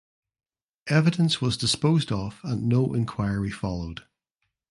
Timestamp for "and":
2.43-2.67